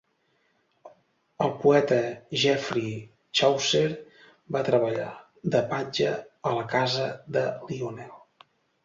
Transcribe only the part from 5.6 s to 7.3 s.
patge a la casa